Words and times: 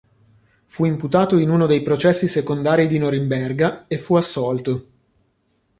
Fu 0.65 0.85
imputato 0.85 1.37
in 1.37 1.51
uno 1.51 1.67
dei 1.67 1.83
processi 1.83 2.25
secondari 2.27 2.87
di 2.87 2.97
Norimberga 2.97 3.85
e 3.87 3.99
fu 3.99 4.15
assolto. 4.15 4.87